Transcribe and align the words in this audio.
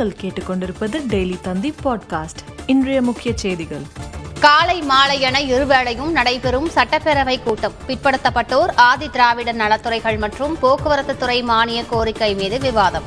நீங்கள் 0.00 0.20
கேட்டுக்கொண்டிருப்பது 0.20 1.00
டெய்லி 1.08 1.40
தந்தி 1.40 1.74
பாட்காஸ்ட். 1.84 2.42
இன்றைய 2.66 3.02
முக்கிய 3.02 3.36
செய்திகள். 3.36 3.82
காலை 4.40 4.80
மாலை 4.80 5.20
என 5.20 5.38
இருவேளையும் 5.38 6.10
நடைபெறும் 6.10 6.70
சட்டப்பேரவை 6.70 7.42
கூட்டம். 7.42 7.72
பிற்படுத்தப்பட்டோர் 7.86 8.76
ஆதி 8.76 9.10
திராவிட 9.10 9.52
நலத்துறைகள் 9.52 10.18
மற்றும் 10.18 10.58
போக்குவரத்து 10.58 11.16
துறை 11.16 11.42
மானிய 11.42 11.84
கோரிக்கை 11.84 12.34
மீது 12.34 12.58
விவாதம். 12.58 13.02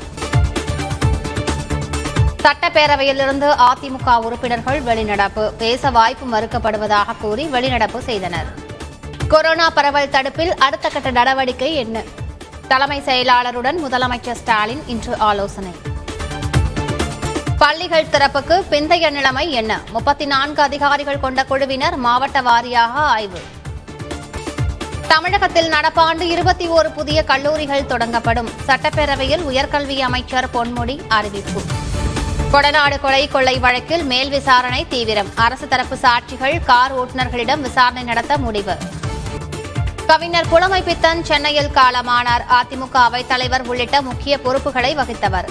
சட்டப்பேரவையிலிருந்து 2.42 3.64
அதிமுக 3.72 4.16
உறுப்பினர்கள் 4.20 4.82
வெளிநடப்பு. 4.82 5.48
பேச 5.48 5.90
வாய்ப்பு 5.90 6.38
மறுக்கப்படுவதாக 6.38 7.16
கூறி 7.20 7.44
வெளிநடப்பு 7.44 7.98
செய்தனர். 7.98 8.46
கொரோனா 9.28 9.70
பரவல் 9.70 10.10
தடுப்பில் 10.10 10.54
அடுத்த 10.54 10.88
கட்ட 10.88 11.10
நடவடிக்கை 11.10 11.74
என்ன? 11.74 12.02
தலைமை 12.68 13.00
செயலாளருடன் 13.00 13.76
முதலமைச்சர் 13.88 14.32
ஸ்டாலின் 14.32 14.82
இன்று 14.86 15.18
ஆலோசனை. 15.18 15.92
பள்ளிகள் 17.64 18.06
திறப்புக்கு 18.06 18.64
பிந்தைய 18.70 19.10
நிலைமை 19.10 19.52
என்ன? 19.52 19.80
முப்பத்தி 19.90 20.26
நான்கு 20.26 20.62
அதிகாரிகள் 20.62 21.20
கொண்ட 21.20 21.44
குழுவினர் 21.44 21.96
மாவட்ட 21.96 22.40
வாரியாக 22.40 22.92
ஆய்வு. 22.92 23.40
தமிழகத்தில் 25.08 25.72
நடப்பாண்டு 25.72 26.20
இருபத்தி 26.20 26.68
ஓரு 26.68 26.92
புதிய 26.94 27.24
கல்லூரிகள் 27.24 27.82
தொடங்கப்படும். 27.82 28.48
சட்டப்பேரவையில் 28.66 29.44
உயர்கல்வி 29.50 29.98
அமைச்சர் 29.98 30.48
பொன்முடி 30.54 31.00
அறிவிப்பு. 31.08 31.62
கொடநாடு 32.52 33.00
கொலை 33.00 33.28
கொள்ளை 33.28 33.58
வழக்கில் 33.58 34.04
மேல் 34.04 34.28
விசாரணை 34.28 34.88
தீவிரம். 34.88 35.28
அரசு 35.34 35.68
தரப்பு 35.68 35.98
சாட்சிகள் 36.02 36.64
கார் 36.64 36.98
ஓட்டுநர்களிடம் 36.98 37.60
விசாரணை 37.60 38.02
நடத்த 38.02 38.38
முடிவு. 38.38 38.76
கவிஞர் 40.06 40.48
புலமை 40.48 40.82
பித்தன் 40.82 41.24
சென்னையில் 41.24 41.70
காலமானார். 41.70 42.44
அதிமுக 42.48 42.94
அவைத் 42.94 43.28
தலைவர் 43.28 43.62
உள்ளிட்ட 43.62 44.02
முக்கிய 44.02 44.38
பொறுப்புகளை 44.38 44.96
வகித்தவர். 44.96 45.48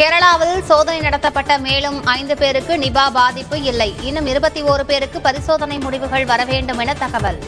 கேரளாவில் 0.00 0.62
சோதனை 0.68 1.00
நடத்தப்பட்ட 1.00 1.58
மேலும் 1.64 1.96
ஐந்து 2.04 2.36
பேருக்கு 2.36 2.74
நிபா 2.76 3.02
பாதிப்பு 3.16 3.62
இல்லை. 3.62 3.88
இன்னும் 4.02 4.26
இருபத்தி 4.26 4.62
ஓரு 4.62 4.82
பேருக்கு 4.90 5.20
பரிசோதனை 5.20 5.78
முடிவுகள் 5.78 6.24
வர 6.24 6.44
வேண்டும் 6.44 6.78
என 6.78 6.94
தகவல். 6.94 7.38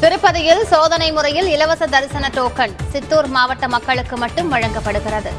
திருப்பதியில் 0.00 0.62
சோதனை 0.64 1.12
முறையில் 1.12 1.46
இலவச 1.46 1.86
தரிசன 1.86 2.30
டோக்கன் 2.36 2.74
சித்தூர் 2.92 3.26
மாவட்ட 3.26 3.68
மக்களுக்கு 3.68 4.16
மட்டும் 4.16 4.48
வழங்கப்படுகிறது. 4.48 5.32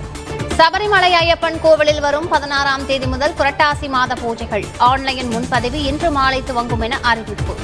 சபரிமலை 0.58 1.12
ஐயப்பன் 1.24 1.60
கோவிலில் 1.62 2.00
வரும் 2.00 2.28
பதினாறாம் 2.28 2.86
தேதி 2.86 3.06
முதல் 3.06 3.38
புரட்டாசி 3.40 3.90
மாத 3.90 4.14
பூஜைகள். 4.14 4.66
ஆன்லைன் 4.78 5.28
முன்பதிவு 5.28 5.84
இன்று 5.84 6.12
மாலை 6.12 6.44
துவங்கும் 6.44 6.82
என 6.82 7.00
அறிவிப்பு. 7.02 7.56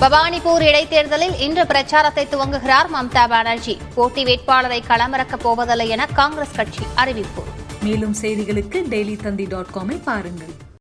பவானிபூர் 0.00 0.62
இடைத்தேர்தலில் 0.68 1.38
இன்று 1.38 1.66
பிரச்சாரத்தை 1.66 2.26
துவங்குகிறார் 2.30 2.88
மம்தா 2.94 3.24
பானர்ஜி. 3.28 3.78
போட்டி 3.94 4.24
வேட்பாளரை 4.24 4.82
களமிறக்கப் 4.88 5.44
போவதில்லை 5.46 5.88
என 5.88 6.06
காங்கிரஸ் 6.06 6.56
கட்சி 6.56 6.84
அறிவிப்பு. 6.94 7.42
மேலும் 7.82 8.14
செய்திகளுக்கு 8.20 8.80
டெய்லி 8.92 9.16
தந்தி 9.22 9.46
டாட் 9.48 9.72
காமை 9.74 10.02
பாருங்கள். 10.04 10.54